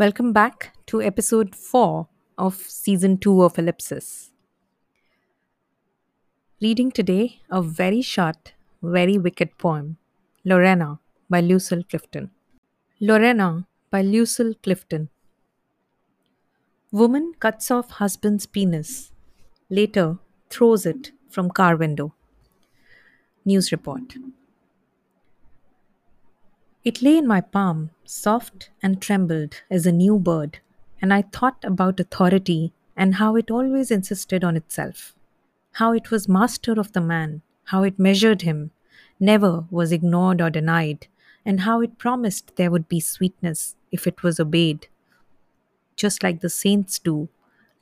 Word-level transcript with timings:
Welcome 0.00 0.32
back 0.32 0.72
to 0.86 1.02
episode 1.02 1.54
4 1.54 2.08
of 2.38 2.54
season 2.54 3.18
2 3.18 3.42
of 3.42 3.58
Ellipsis. 3.58 4.30
Reading 6.62 6.90
today 6.90 7.42
a 7.50 7.60
very 7.60 8.00
short, 8.00 8.54
very 8.82 9.18
wicked 9.18 9.58
poem, 9.58 9.98
Lorena 10.42 11.00
by 11.28 11.42
Lucille 11.42 11.82
Clifton. 11.82 12.30
Lorena 12.98 13.66
by 13.90 14.00
Lucille 14.00 14.54
Clifton. 14.62 15.10
Woman 16.90 17.34
cuts 17.38 17.70
off 17.70 17.90
husband's 17.90 18.46
penis, 18.46 19.12
later 19.68 20.16
throws 20.48 20.86
it 20.86 21.12
from 21.28 21.50
car 21.50 21.76
window. 21.76 22.14
News 23.44 23.70
report. 23.70 24.14
It 26.82 27.02
lay 27.02 27.18
in 27.18 27.26
my 27.26 27.42
palm, 27.42 27.90
soft 28.06 28.70
and 28.82 29.02
trembled 29.02 29.62
as 29.70 29.84
a 29.84 29.92
new 29.92 30.18
bird, 30.18 30.60
and 31.02 31.12
I 31.12 31.22
thought 31.22 31.62
about 31.62 32.00
authority 32.00 32.72
and 32.96 33.16
how 33.16 33.36
it 33.36 33.50
always 33.50 33.90
insisted 33.90 34.42
on 34.42 34.56
itself, 34.56 35.14
how 35.72 35.92
it 35.92 36.10
was 36.10 36.26
master 36.26 36.80
of 36.80 36.92
the 36.92 37.02
man, 37.02 37.42
how 37.64 37.82
it 37.82 37.98
measured 37.98 38.42
him, 38.42 38.70
never 39.18 39.66
was 39.70 39.92
ignored 39.92 40.40
or 40.40 40.48
denied, 40.48 41.06
and 41.44 41.60
how 41.60 41.82
it 41.82 41.98
promised 41.98 42.56
there 42.56 42.70
would 42.70 42.88
be 42.88 43.00
sweetness 43.00 43.76
if 43.92 44.06
it 44.06 44.22
was 44.22 44.40
obeyed, 44.40 44.88
just 45.96 46.22
like 46.22 46.40
the 46.40 46.48
saints 46.48 46.98
do, 46.98 47.28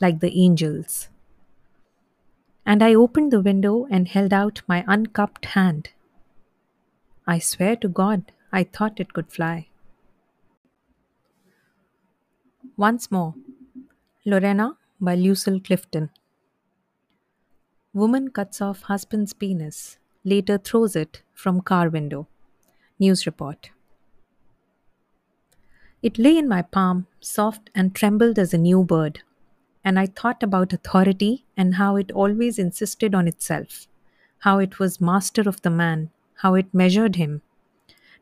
like 0.01 0.19
the 0.19 0.37
angels. 0.37 1.09
And 2.67 2.83
I 2.83 2.95
opened 2.95 3.33
the 3.33 3.41
window 3.41 3.87
and 3.91 4.09
held 4.09 4.33
out 4.33 4.63
my 4.67 4.85
uncupped 4.89 5.45
hand. 5.47 5.91
I 7.29 7.39
swear 7.39 7.77
to 7.77 7.89
God, 7.89 8.33
I 8.53 8.65
thought 8.65 9.01
it 9.01 9.13
could 9.13 9.31
fly. 9.31 9.69
Once 12.77 13.11
more, 13.11 13.35
Lorena 14.25 14.77
by 15.01 15.15
Lucille 15.15 15.61
Clifton. 15.61 16.11
Woman 17.93 18.31
cuts 18.31 18.61
off 18.61 18.83
husband's 18.83 19.33
penis, 19.33 19.99
later 20.25 20.59
throws 20.59 20.95
it 20.97 21.23
from 21.35 21.61
car 21.61 21.89
window. 21.89 22.29
News 22.99 23.27
report. 23.27 23.71
It 26.03 26.19
lay 26.19 26.39
in 26.39 26.49
my 26.49 26.63
palm, 26.63 27.07
soft 27.21 27.71
and 27.75 27.95
trembled 27.95 28.39
as 28.39 28.55
a 28.55 28.59
new 28.59 28.85
bird, 28.85 29.23
and 29.85 29.99
I 29.99 30.07
thought 30.07 30.43
about 30.43 30.73
authority 30.73 31.45
and 31.57 31.75
how 31.75 31.97
it 31.97 32.13
always 32.13 32.59
insisted 32.59 33.15
on 33.15 33.27
itself, 33.27 33.89
how 34.41 34.59
it 34.59 34.79
was 34.79 35.01
master 35.01 35.49
of 35.49 35.63
the 35.63 35.71
man, 35.71 36.11
how 36.37 36.55
it 36.55 36.73
measured 36.73 37.17
him, 37.17 37.43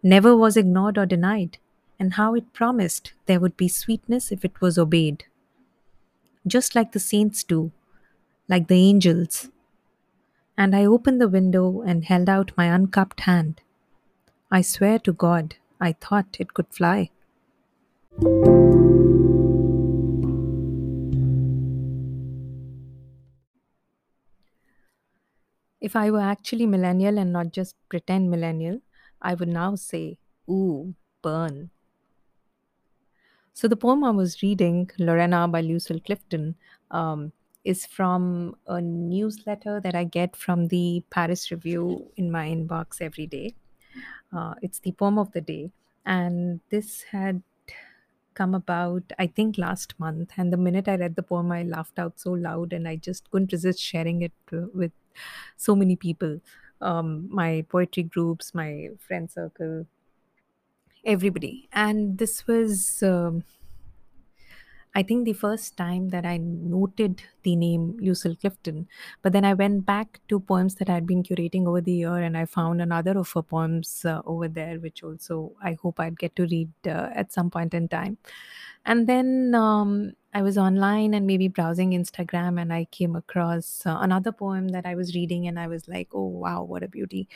never 0.02 0.36
was 0.36 0.56
ignored 0.56 0.98
or 0.98 1.06
denied, 1.06 1.58
and 1.98 2.14
how 2.14 2.34
it 2.34 2.52
promised 2.52 3.12
there 3.26 3.40
would 3.40 3.56
be 3.56 3.68
sweetness 3.68 4.30
if 4.30 4.44
it 4.44 4.60
was 4.60 4.78
obeyed. 4.78 5.24
Just 6.46 6.74
like 6.74 6.92
the 6.92 7.00
saints 7.00 7.42
do, 7.42 7.72
like 8.48 8.68
the 8.68 8.76
angels. 8.76 9.50
And 10.56 10.74
I 10.74 10.84
opened 10.84 11.20
the 11.20 11.28
window 11.28 11.82
and 11.82 12.04
held 12.04 12.28
out 12.28 12.52
my 12.56 12.66
uncupped 12.66 13.20
hand. 13.20 13.60
I 14.50 14.62
swear 14.62 14.98
to 15.00 15.12
God, 15.12 15.56
I 15.80 15.92
thought 15.92 16.36
it 16.38 16.54
could 16.54 16.68
fly. 16.70 17.10
If 25.80 25.94
I 25.94 26.10
were 26.10 26.20
actually 26.20 26.66
millennial 26.66 27.18
and 27.18 27.32
not 27.32 27.52
just 27.52 27.76
pretend 27.88 28.30
millennial, 28.30 28.80
I 29.20 29.34
would 29.34 29.48
now 29.48 29.74
say, 29.74 30.18
Ooh, 30.48 30.94
burn. 31.22 31.70
So 33.52 33.68
the 33.68 33.76
poem 33.76 34.04
I 34.04 34.10
was 34.10 34.42
reading, 34.42 34.90
Lorena 34.98 35.48
by 35.48 35.62
Lucille 35.62 36.00
Clifton, 36.00 36.56
um, 36.90 37.32
is 37.64 37.86
from 37.86 38.54
a 38.66 38.80
newsletter 38.80 39.80
that 39.80 39.94
I 39.94 40.04
get 40.04 40.36
from 40.36 40.68
the 40.68 41.02
Paris 41.10 41.50
Review 41.50 42.12
in 42.16 42.30
my 42.30 42.48
inbox 42.48 43.00
every 43.00 43.26
day. 43.26 43.54
Uh, 44.32 44.54
it's 44.62 44.78
the 44.80 44.92
poem 44.92 45.18
of 45.18 45.32
the 45.32 45.40
day. 45.40 45.70
And 46.04 46.60
this 46.70 47.02
had 47.04 47.42
come 48.34 48.54
about, 48.54 49.02
I 49.18 49.26
think, 49.26 49.58
last 49.58 49.98
month. 49.98 50.32
And 50.36 50.52
the 50.52 50.56
minute 50.58 50.86
I 50.86 50.96
read 50.96 51.16
the 51.16 51.22
poem, 51.22 51.50
I 51.50 51.62
laughed 51.62 51.98
out 51.98 52.20
so 52.20 52.32
loud 52.32 52.72
and 52.72 52.86
I 52.86 52.96
just 52.96 53.30
couldn't 53.30 53.52
resist 53.52 53.80
sharing 53.80 54.22
it 54.22 54.32
uh, 54.52 54.66
with 54.74 54.92
so 55.56 55.74
many 55.74 55.96
people 55.96 56.40
um, 56.80 57.28
my 57.30 57.64
poetry 57.68 58.02
groups, 58.02 58.54
my 58.54 58.88
friend 58.98 59.30
circle, 59.30 59.86
everybody. 61.04 61.68
And 61.72 62.18
this 62.18 62.46
was, 62.46 63.02
um, 63.02 63.44
I 64.94 65.02
think, 65.02 65.24
the 65.24 65.34
first 65.34 65.76
time 65.76 66.08
that 66.08 66.24
I 66.24 66.38
noted 66.38 67.22
the 67.42 67.54
name 67.54 67.96
Lucille 68.00 68.36
Clifton. 68.36 68.88
But 69.22 69.32
then 69.32 69.44
I 69.44 69.54
went 69.54 69.86
back 69.86 70.20
to 70.28 70.40
poems 70.40 70.76
that 70.76 70.88
I'd 70.88 71.06
been 71.06 71.22
curating 71.22 71.66
over 71.66 71.80
the 71.80 71.92
year 71.92 72.16
and 72.16 72.36
I 72.36 72.46
found 72.46 72.80
another 72.80 73.18
of 73.18 73.30
her 73.32 73.42
poems 73.42 74.04
uh, 74.04 74.22
over 74.24 74.48
there, 74.48 74.78
which 74.80 75.02
also 75.02 75.52
I 75.62 75.76
hope 75.80 76.00
I'd 76.00 76.18
get 76.18 76.34
to 76.36 76.46
read 76.46 76.70
uh, 76.86 77.10
at 77.14 77.32
some 77.32 77.50
point 77.50 77.74
in 77.74 77.88
time. 77.88 78.18
And 78.84 79.06
then 79.06 79.54
um, 79.54 80.12
I 80.36 80.42
was 80.42 80.58
online 80.58 81.14
and 81.14 81.26
maybe 81.26 81.48
browsing 81.48 81.92
Instagram 81.92 82.60
and 82.60 82.70
I 82.70 82.84
came 82.84 83.16
across 83.16 83.86
uh, 83.86 83.96
another 84.02 84.32
poem 84.32 84.68
that 84.68 84.84
I 84.84 84.94
was 84.94 85.14
reading 85.14 85.46
and 85.46 85.58
I 85.58 85.66
was 85.66 85.88
like, 85.88 86.08
oh 86.12 86.26
wow, 86.26 86.62
what 86.62 86.82
a 86.82 86.88
beauty. 86.88 87.26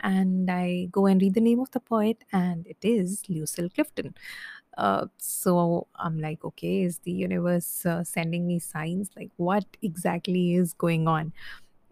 And 0.00 0.50
I 0.50 0.88
go 0.90 1.06
and 1.06 1.22
read 1.22 1.34
the 1.34 1.40
name 1.40 1.60
of 1.60 1.70
the 1.70 1.78
poet 1.78 2.24
and 2.32 2.66
it 2.66 2.78
is 2.82 3.22
Lucille 3.28 3.68
Clifton. 3.70 4.16
Uh, 4.76 5.06
so 5.18 5.86
I'm 5.94 6.18
like, 6.18 6.44
okay, 6.44 6.82
is 6.82 6.98
the 7.04 7.12
universe 7.12 7.86
uh, 7.86 8.02
sending 8.02 8.44
me 8.48 8.58
signs? 8.58 9.10
Like, 9.14 9.30
what 9.36 9.64
exactly 9.80 10.56
is 10.56 10.72
going 10.72 11.06
on? 11.06 11.32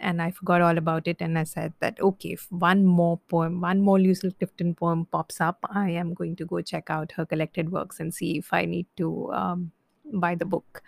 And 0.00 0.21
I 0.21 0.32
forgot 0.32 0.62
all 0.62 0.78
about 0.78 1.06
it. 1.06 1.19
And 1.21 1.38
I 1.38 1.44
said 1.44 1.75
that, 1.78 2.00
okay, 2.00 2.31
if 2.31 2.50
one 2.50 2.84
more 2.84 3.21
poem, 3.28 3.60
one 3.60 3.82
more 3.82 4.00
Lucille 4.00 4.32
Clifton 4.32 4.75
poem 4.75 5.06
pops 5.12 5.41
up, 5.41 5.60
I 5.71 5.91
am 5.91 6.12
going 6.12 6.34
to 6.37 6.44
go 6.44 6.60
check 6.60 6.91
out 6.91 7.12
her 7.12 7.25
collected 7.25 7.71
works 7.71 8.00
and 8.00 8.12
see 8.12 8.38
if 8.38 8.53
I 8.53 8.65
need 8.65 8.87
to 8.97 9.32
um, 9.32 9.71
buy 10.12 10.34
the 10.34 10.44
book. 10.44 10.83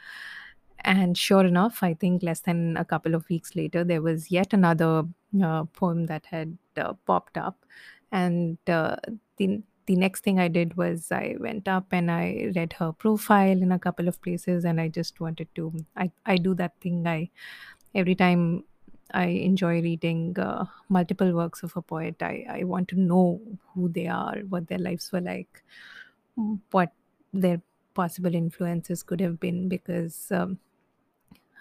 And 0.84 1.18
sure 1.18 1.44
enough, 1.44 1.82
I 1.82 1.94
think 1.94 2.22
less 2.22 2.40
than 2.40 2.76
a 2.76 2.84
couple 2.84 3.14
of 3.14 3.28
weeks 3.28 3.56
later, 3.56 3.84
there 3.84 4.00
was 4.00 4.30
yet 4.30 4.52
another 4.52 5.04
uh, 5.42 5.64
poem 5.64 6.06
that 6.06 6.26
had 6.26 6.56
uh, 6.76 6.92
popped 7.04 7.36
up. 7.36 7.64
And 8.12 8.58
uh, 8.68 8.96
the, 9.36 9.62
the 9.86 9.96
next 9.96 10.22
thing 10.22 10.38
I 10.38 10.48
did 10.48 10.76
was 10.76 11.10
I 11.10 11.36
went 11.40 11.66
up 11.66 11.86
and 11.92 12.10
I 12.10 12.52
read 12.54 12.74
her 12.74 12.92
profile 12.92 13.60
in 13.60 13.72
a 13.72 13.78
couple 13.78 14.06
of 14.08 14.20
places, 14.22 14.64
and 14.64 14.80
I 14.80 14.88
just 14.88 15.20
wanted 15.20 15.48
to. 15.56 15.72
I, 15.96 16.10
I 16.26 16.36
do 16.36 16.54
that 16.54 16.80
thing. 16.80 17.06
I 17.06 17.30
every 17.94 18.14
time 18.14 18.64
I 19.12 19.26
enjoy 19.26 19.80
reading 19.82 20.38
uh, 20.38 20.66
multiple 20.88 21.32
works 21.32 21.62
of 21.62 21.76
a 21.76 21.82
poet. 21.82 22.22
I, 22.22 22.46
I 22.48 22.64
want 22.64 22.88
to 22.88 23.00
know 23.00 23.40
who 23.74 23.88
they 23.88 24.06
are, 24.06 24.38
what 24.48 24.68
their 24.68 24.78
lives 24.78 25.10
were 25.12 25.20
like, 25.20 25.62
what 26.70 26.92
their 27.32 27.60
possible 28.00 28.34
influences 28.34 29.02
could 29.02 29.20
have 29.26 29.38
been, 29.44 29.68
because 29.68 30.32
um, 30.40 30.58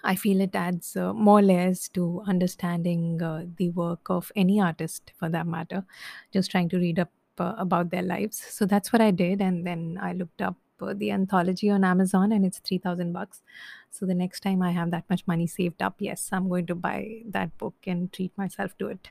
I 0.04 0.14
feel 0.14 0.40
it 0.40 0.54
adds 0.54 0.96
uh, 0.96 1.12
more 1.12 1.42
layers 1.42 1.88
to 1.90 2.22
understanding 2.26 3.22
uh, 3.22 3.44
the 3.56 3.70
work 3.70 4.08
of 4.08 4.30
any 4.36 4.60
artist 4.60 5.12
for 5.18 5.28
that 5.28 5.46
matter. 5.46 5.84
Just 6.32 6.50
trying 6.50 6.68
to 6.70 6.78
read 6.78 6.98
up 6.98 7.10
uh, 7.38 7.54
about 7.58 7.90
their 7.90 8.02
lives. 8.02 8.38
So 8.58 8.66
that's 8.66 8.92
what 8.92 9.02
I 9.02 9.10
did. 9.10 9.40
And 9.40 9.66
then 9.66 9.98
I 10.00 10.12
looked 10.12 10.42
up 10.42 10.56
uh, 10.80 10.94
the 10.94 11.10
anthology 11.10 11.70
on 11.70 11.84
Amazon 11.84 12.32
and 12.32 12.44
it's 12.44 12.58
3000 12.60 13.12
bucks. 13.12 13.42
So 13.90 14.06
the 14.06 14.14
next 14.14 14.40
time 14.40 14.62
I 14.62 14.70
have 14.72 14.90
that 14.92 15.04
much 15.10 15.26
money 15.26 15.46
saved 15.46 15.82
up, 15.82 15.96
yes, 15.98 16.28
I'm 16.32 16.48
going 16.48 16.66
to 16.66 16.74
buy 16.74 17.22
that 17.30 17.56
book 17.58 17.74
and 17.86 18.12
treat 18.12 18.36
myself 18.36 18.76
to 18.78 18.88
it. 18.88 19.10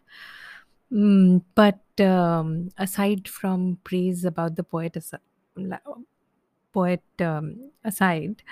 Mm, 0.92 1.44
but 1.56 1.82
um, 2.00 2.70
aside 2.78 3.28
from 3.28 3.80
praise 3.84 4.24
about 4.24 4.56
the 4.56 4.64
poet, 4.64 4.96
poet 6.74 7.04
um, 7.20 7.72
aside, 7.84 8.44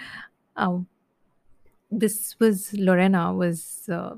uh, 0.56 0.79
this 1.91 2.35
was 2.39 2.73
Lorena 2.73 3.33
was 3.33 3.88
uh, 3.89 4.15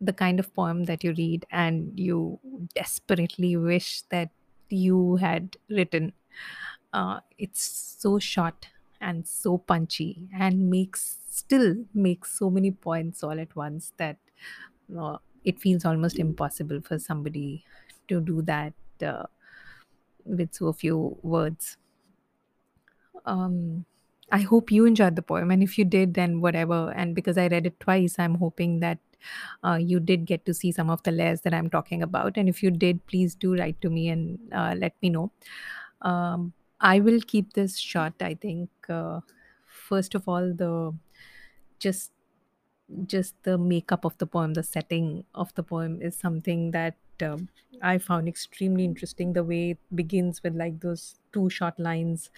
the 0.00 0.12
kind 0.12 0.38
of 0.40 0.52
poem 0.54 0.84
that 0.84 1.04
you 1.04 1.14
read 1.14 1.46
and 1.50 1.98
you 1.98 2.38
desperately 2.74 3.56
wish 3.56 4.02
that 4.10 4.30
you 4.68 5.16
had 5.16 5.56
written. 5.68 6.12
Uh, 6.92 7.20
it's 7.38 7.62
so 7.98 8.18
short 8.18 8.68
and 9.00 9.26
so 9.26 9.58
punchy 9.58 10.28
and 10.34 10.70
makes 10.70 11.18
still 11.30 11.76
makes 11.94 12.38
so 12.38 12.50
many 12.50 12.70
points 12.70 13.22
all 13.22 13.40
at 13.40 13.54
once 13.56 13.92
that 13.98 14.18
uh, 14.98 15.18
it 15.44 15.60
feels 15.60 15.84
almost 15.84 16.18
impossible 16.18 16.80
for 16.82 16.98
somebody 16.98 17.64
to 18.08 18.20
do 18.20 18.42
that 18.42 18.72
uh, 19.04 19.24
with 20.24 20.54
so 20.54 20.72
few 20.72 21.18
words. 21.22 21.76
Um, 23.24 23.84
I 24.32 24.40
hope 24.40 24.70
you 24.72 24.84
enjoyed 24.84 25.16
the 25.16 25.22
poem, 25.22 25.50
and 25.50 25.62
if 25.62 25.78
you 25.78 25.84
did, 25.84 26.14
then 26.14 26.40
whatever. 26.40 26.92
And 26.96 27.14
because 27.14 27.38
I 27.38 27.48
read 27.48 27.66
it 27.66 27.78
twice, 27.80 28.18
I'm 28.18 28.36
hoping 28.36 28.80
that 28.80 28.98
uh, 29.62 29.78
you 29.80 30.00
did 30.00 30.24
get 30.26 30.44
to 30.46 30.54
see 30.54 30.72
some 30.72 30.90
of 30.90 31.02
the 31.02 31.12
layers 31.12 31.42
that 31.42 31.54
I'm 31.54 31.70
talking 31.70 32.02
about. 32.02 32.36
And 32.36 32.48
if 32.48 32.62
you 32.62 32.70
did, 32.70 33.06
please 33.06 33.34
do 33.34 33.56
write 33.56 33.80
to 33.82 33.90
me 33.90 34.08
and 34.08 34.38
uh, 34.52 34.74
let 34.76 34.94
me 35.02 35.10
know. 35.10 35.30
Um, 36.02 36.52
I 36.80 37.00
will 37.00 37.20
keep 37.26 37.52
this 37.52 37.78
short. 37.78 38.14
I 38.20 38.34
think 38.34 38.70
uh, 38.88 39.20
first 39.66 40.14
of 40.14 40.28
all, 40.28 40.52
the 40.52 40.94
just 41.78 42.12
just 43.06 43.34
the 43.44 43.56
makeup 43.56 44.04
of 44.04 44.16
the 44.18 44.26
poem, 44.26 44.54
the 44.54 44.62
setting 44.62 45.24
of 45.34 45.54
the 45.54 45.62
poem 45.62 46.02
is 46.02 46.16
something 46.16 46.70
that 46.72 46.96
um, 47.22 47.48
I 47.82 47.98
found 47.98 48.28
extremely 48.28 48.84
interesting. 48.84 49.32
The 49.32 49.44
way 49.44 49.70
it 49.70 49.78
begins 49.94 50.42
with 50.42 50.54
like 50.54 50.80
those 50.80 51.18
two 51.32 51.48
short 51.48 51.78
lines 51.78 52.30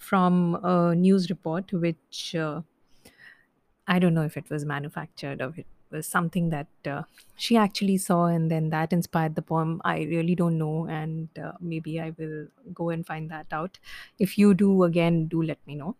from 0.00 0.56
a 0.64 0.94
news 0.94 1.30
report, 1.30 1.72
which 1.72 2.34
uh, 2.34 2.62
I 3.86 3.98
don't 3.98 4.14
know 4.14 4.22
if 4.24 4.36
it 4.36 4.50
was 4.50 4.64
manufactured 4.64 5.40
or 5.42 5.52
it 5.56 5.66
was 5.90 6.06
something 6.06 6.50
that 6.50 6.68
uh, 6.86 7.02
she 7.36 7.56
actually 7.56 7.98
saw 7.98 8.26
and 8.26 8.50
then 8.50 8.70
that 8.70 8.92
inspired 8.92 9.34
the 9.34 9.42
poem. 9.42 9.80
I 9.84 10.02
really 10.04 10.34
don't 10.36 10.58
know, 10.58 10.86
and 10.86 11.28
uh, 11.38 11.52
maybe 11.60 12.00
I 12.00 12.10
will 12.10 12.48
go 12.72 12.90
and 12.90 13.04
find 13.06 13.30
that 13.30 13.48
out. 13.52 13.78
If 14.18 14.38
you 14.38 14.54
do, 14.54 14.84
again, 14.84 15.26
do 15.26 15.42
let 15.42 15.64
me 15.66 15.74
know. 15.74 15.96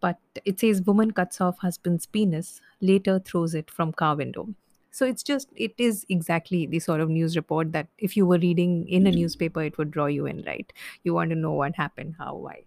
But 0.00 0.20
it 0.44 0.60
says, 0.60 0.82
Woman 0.82 1.12
cuts 1.12 1.40
off 1.40 1.58
husband's 1.60 2.06
penis, 2.06 2.60
later 2.80 3.18
throws 3.20 3.54
it 3.54 3.70
from 3.70 3.92
car 3.92 4.16
window. 4.16 4.54
So 4.92 5.06
it's 5.06 5.24
just, 5.24 5.50
it 5.56 5.74
is 5.78 6.06
exactly 6.10 6.66
the 6.66 6.80
sort 6.80 7.00
of 7.00 7.10
news 7.10 7.36
report 7.36 7.72
that 7.72 7.88
if 7.98 8.16
you 8.16 8.26
were 8.26 8.38
reading 8.38 8.88
in 8.88 9.06
a 9.08 9.12
newspaper, 9.12 9.62
it 9.62 9.78
would 9.78 9.90
draw 9.92 10.06
you 10.06 10.26
in, 10.26 10.42
right? 10.44 10.72
You 11.04 11.14
want 11.14 11.30
to 11.30 11.36
know 11.36 11.52
what 11.54 11.76
happened, 11.76 12.16
how, 12.18 12.36
why. 12.36 12.65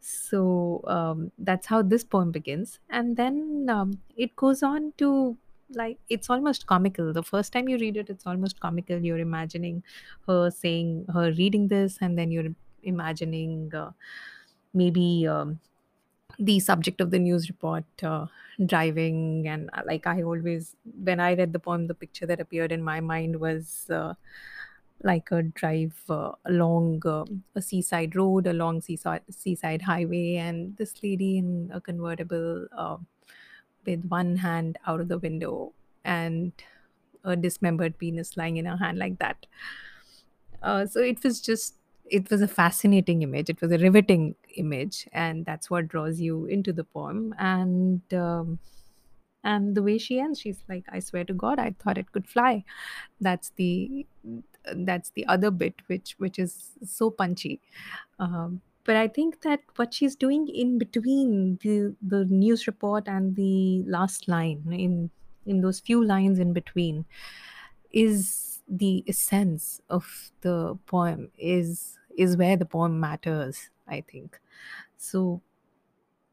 So 0.00 0.82
um, 0.86 1.30
that's 1.38 1.66
how 1.66 1.82
this 1.82 2.04
poem 2.04 2.30
begins. 2.32 2.78
And 2.88 3.16
then 3.16 3.68
um, 3.68 4.00
it 4.16 4.34
goes 4.36 4.62
on 4.62 4.92
to 4.98 5.36
like, 5.72 5.98
it's 6.08 6.30
almost 6.30 6.66
comical. 6.66 7.12
The 7.12 7.22
first 7.22 7.52
time 7.52 7.68
you 7.68 7.78
read 7.78 7.96
it, 7.96 8.10
it's 8.10 8.26
almost 8.26 8.60
comical. 8.60 8.98
You're 8.98 9.18
imagining 9.18 9.82
her 10.26 10.50
saying, 10.50 11.06
her 11.12 11.32
reading 11.32 11.68
this, 11.68 11.98
and 12.00 12.18
then 12.18 12.30
you're 12.30 12.54
imagining 12.82 13.74
uh, 13.74 13.92
maybe 14.74 15.26
um, 15.26 15.60
the 16.38 16.60
subject 16.60 17.00
of 17.00 17.10
the 17.10 17.18
news 17.18 17.48
report 17.48 17.84
uh, 18.02 18.26
driving. 18.66 19.46
And 19.46 19.70
uh, 19.72 19.82
like, 19.86 20.06
I 20.06 20.22
always, 20.22 20.76
when 21.04 21.20
I 21.20 21.34
read 21.34 21.52
the 21.52 21.58
poem, 21.58 21.86
the 21.86 21.94
picture 21.94 22.26
that 22.26 22.40
appeared 22.40 22.72
in 22.72 22.82
my 22.82 23.00
mind 23.00 23.40
was. 23.40 23.90
Like 25.02 25.30
a 25.32 25.42
drive 25.42 26.02
uh, 26.10 26.32
along 26.44 27.02
uh, 27.06 27.24
a 27.54 27.62
seaside 27.62 28.14
road, 28.14 28.46
along 28.46 28.82
seaside 28.82 29.22
seaside 29.30 29.82
highway, 29.82 30.36
and 30.36 30.76
this 30.76 31.02
lady 31.02 31.38
in 31.38 31.70
a 31.72 31.80
convertible 31.80 32.66
uh, 32.76 32.98
with 33.86 34.04
one 34.06 34.36
hand 34.36 34.78
out 34.86 35.00
of 35.00 35.08
the 35.08 35.18
window 35.18 35.72
and 36.04 36.52
a 37.24 37.36
dismembered 37.36 37.98
penis 37.98 38.36
lying 38.36 38.58
in 38.58 38.66
her 38.66 38.76
hand 38.78 38.98
like 38.98 39.18
that. 39.20 39.46
Uh, 40.62 40.86
so 40.86 41.00
it 41.00 41.22
was 41.24 41.40
just 41.40 41.76
it 42.06 42.30
was 42.30 42.42
a 42.42 42.48
fascinating 42.48 43.22
image. 43.22 43.48
It 43.48 43.60
was 43.60 43.70
a 43.72 43.78
riveting 43.78 44.34
image, 44.56 45.08
and 45.12 45.46
that's 45.46 45.70
what 45.70 45.88
draws 45.88 46.20
you 46.20 46.46
into 46.46 46.72
the 46.72 46.84
poem. 46.84 47.34
And 47.38 48.02
um, 48.12 48.58
and 49.44 49.76
the 49.76 49.82
way 49.82 49.98
she 49.98 50.20
ends, 50.20 50.40
she's 50.40 50.64
like, 50.68 50.84
"I 50.90 51.00
swear 51.00 51.24
to 51.26 51.34
God, 51.34 51.58
I 51.58 51.72
thought 51.78 51.98
it 51.98 52.12
could 52.12 52.28
fly." 52.28 52.64
That's 53.20 53.50
the 53.56 54.06
that's 54.76 55.10
the 55.10 55.26
other 55.26 55.50
bit 55.50 55.82
which 55.88 56.14
which 56.18 56.38
is 56.38 56.72
so 56.84 57.10
punchy. 57.10 57.60
Um, 58.18 58.62
but 58.84 58.96
i 58.96 59.06
think 59.08 59.42
that 59.42 59.60
what 59.76 59.94
she's 59.94 60.16
doing 60.16 60.48
in 60.48 60.78
between 60.78 61.58
the 61.62 61.94
the 62.02 62.24
news 62.26 62.66
report 62.66 63.08
and 63.08 63.36
the 63.36 63.82
last 63.86 64.28
line 64.28 64.62
in 64.72 65.10
in 65.46 65.60
those 65.60 65.80
few 65.80 66.04
lines 66.04 66.38
in 66.38 66.52
between 66.52 67.04
is 67.92 68.62
the 68.68 69.04
essence 69.08 69.80
of 69.90 70.30
the 70.42 70.76
poem 70.86 71.30
is 71.38 71.98
is 72.16 72.36
where 72.36 72.56
the 72.56 72.66
poem 72.66 73.00
matters 73.00 73.70
i 73.88 74.00
think. 74.02 74.40
So 74.98 75.42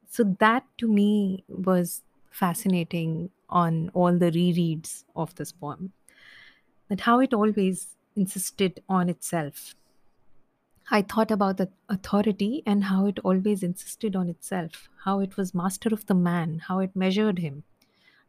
so 0.08 0.24
that 0.40 0.66
to 0.78 0.88
me 0.88 1.44
was 1.48 2.04
fascinating 2.32 3.32
on 3.50 3.90
all 3.90 4.18
the 4.18 4.32
rereads 4.32 5.04
of 5.16 5.34
this 5.36 5.52
poem. 5.52 5.94
That 6.90 7.02
how 7.02 7.20
it 7.22 7.34
always 7.34 7.97
insisted 8.18 8.84
on 8.90 9.10
itself. 9.10 9.76
I 10.90 11.04
thought 11.04 11.30
about 11.30 11.58
the 11.58 11.70
authority 11.88 12.64
and 12.66 12.86
how 12.86 13.06
it 13.06 13.20
always 13.20 13.62
insisted 13.62 14.16
on 14.16 14.28
itself, 14.28 14.90
how 15.04 15.20
it 15.20 15.38
was 15.38 15.54
master 15.54 15.90
of 15.94 16.06
the 16.08 16.16
man, 16.16 16.60
how 16.60 16.80
it 16.80 16.96
measured 16.96 17.40
him, 17.40 17.64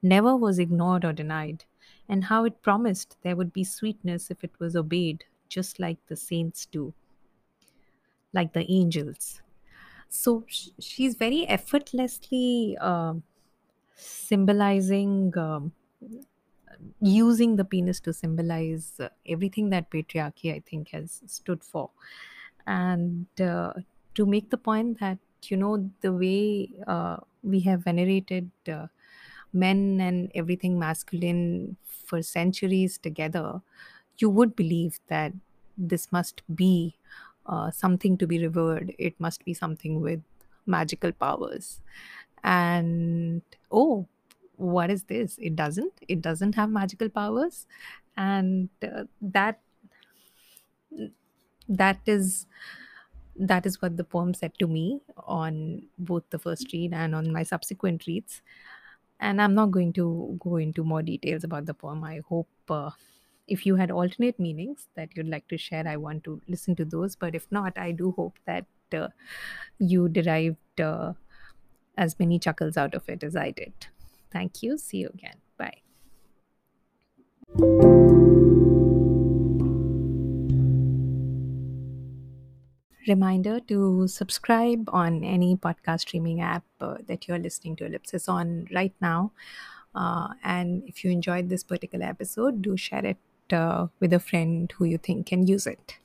never 0.02 0.36
was 0.36 0.58
ignored 0.58 1.04
or 1.04 1.12
denied, 1.12 1.64
and 2.08 2.24
how 2.24 2.44
it 2.44 2.62
promised 2.62 3.16
there 3.22 3.36
would 3.36 3.52
be 3.52 3.64
sweetness 3.64 4.30
if 4.30 4.44
it 4.44 4.52
was 4.58 4.76
obeyed, 4.76 5.24
just 5.48 5.80
like 5.80 6.04
the 6.08 6.16
saints 6.16 6.66
do, 6.66 6.94
like 8.32 8.52
the 8.52 8.70
angels. 8.70 9.40
So 10.08 10.44
she's 10.48 11.16
very 11.16 11.46
effortlessly 11.48 12.76
uh, 12.80 13.14
symbolizing 13.96 15.36
um, 15.38 15.72
using 17.00 17.56
the 17.56 17.64
penis 17.64 18.00
to 18.00 18.12
symbolize 18.12 19.00
uh, 19.00 19.08
everything 19.26 19.70
that 19.70 19.90
patriarchy 19.90 20.54
i 20.54 20.60
think 20.60 20.90
has 20.90 21.22
stood 21.26 21.62
for. 21.64 21.90
And 22.66 23.26
uh, 23.40 23.72
to 24.14 24.26
make 24.26 24.50
the 24.50 24.58
point 24.58 25.00
that 25.00 25.18
you 25.44 25.56
know 25.56 25.90
the 26.00 26.12
way 26.12 26.70
uh, 26.86 27.18
we 27.42 27.60
have 27.60 27.84
venerated 27.84 28.50
uh, 28.68 28.88
men 29.52 30.00
and 30.00 30.30
everything 30.34 30.78
masculine 30.78 31.76
for 31.86 32.22
centuries 32.22 32.98
together 32.98 33.62
you 34.18 34.30
would 34.30 34.56
believe 34.56 35.00
that 35.08 35.32
this 35.76 36.10
must 36.12 36.42
be 36.54 36.96
uh, 37.46 37.70
something 37.70 38.18
to 38.18 38.26
be 38.26 38.42
revered. 38.44 38.94
It 38.98 39.18
must 39.20 39.44
be 39.44 39.54
something 39.54 40.00
with 40.00 40.22
magical 40.66 41.12
powers. 41.12 41.80
And 42.44 43.42
oh 43.70 44.08
what 44.58 44.90
is 44.90 45.04
this? 45.04 45.38
It 45.38 45.56
doesn't 45.56 45.92
it 46.08 46.20
doesn't 46.20 46.54
have 46.56 46.70
magical 46.70 47.08
powers. 47.08 47.66
And 48.16 48.68
uh, 48.82 49.04
that 49.22 49.60
that 51.68 52.00
is 52.06 52.46
that 53.36 53.66
is 53.66 53.80
what 53.80 53.96
the 53.96 54.04
poem 54.04 54.34
said 54.34 54.52
to 54.58 54.66
me 54.66 55.00
on 55.16 55.82
both 55.98 56.24
the 56.30 56.38
first 56.38 56.72
read 56.72 56.92
and 56.92 57.14
on 57.14 57.32
my 57.32 57.44
subsequent 57.44 58.06
reads. 58.06 58.42
And 59.20 59.40
i'm 59.42 59.54
not 59.54 59.70
going 59.70 59.92
to 59.94 60.36
go 60.40 60.56
into 60.56 60.84
more 60.84 61.02
details 61.02 61.44
about 61.44 61.66
the 61.66 61.74
poem. 61.74 62.02
I 62.04 62.20
hope 62.28 62.48
uh, 62.68 62.90
if 63.46 63.64
you 63.64 63.76
had 63.76 63.90
alternate 63.90 64.38
meanings 64.40 64.88
that 64.94 65.16
you'd 65.16 65.28
like 65.28 65.48
to 65.48 65.58
share 65.58 65.86
i 65.86 65.96
want 65.96 66.24
to 66.24 66.40
listen 66.48 66.74
to 66.76 66.84
those. 66.84 67.14
But 67.16 67.34
if 67.36 67.46
not 67.50 67.78
i 67.78 67.92
do 67.92 68.12
hope 68.12 68.38
that 68.46 68.66
uh, 68.92 69.08
you 69.78 70.08
derived 70.08 70.80
uh, 70.80 71.12
as 71.96 72.18
many 72.18 72.38
chuckles 72.40 72.76
out 72.76 72.94
of 72.94 73.08
it 73.08 73.22
as 73.22 73.36
i 73.36 73.50
did 73.50 73.88
thank 74.30 74.62
you 74.62 74.78
see 74.78 74.98
you 74.98 75.08
again 75.14 75.36
bye 75.56 75.82
Reminder 83.08 83.58
to 83.60 84.06
subscribe 84.06 84.88
on 84.92 85.24
any 85.24 85.56
podcast 85.56 86.00
streaming 86.00 86.42
app 86.42 86.64
uh, 86.82 86.96
that 87.06 87.26
you're 87.26 87.38
listening 87.38 87.74
to 87.76 87.86
Ellipsis 87.86 88.28
on 88.28 88.68
right 88.72 88.92
now. 89.00 89.32
Uh, 89.94 90.28
and 90.44 90.82
if 90.86 91.02
you 91.02 91.10
enjoyed 91.10 91.48
this 91.48 91.64
particular 91.64 92.04
episode, 92.04 92.60
do 92.60 92.76
share 92.76 93.06
it 93.06 93.16
uh, 93.50 93.86
with 93.98 94.12
a 94.12 94.20
friend 94.20 94.70
who 94.76 94.84
you 94.84 94.98
think 94.98 95.26
can 95.26 95.46
use 95.46 95.66
it. 95.66 95.96